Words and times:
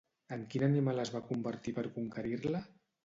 En 0.35 0.45
quin 0.53 0.63
animal 0.67 1.03
es 1.03 1.11
va 1.17 1.21
convertir 1.27 1.75
per 1.79 1.85
conquerir-la? 1.99 2.63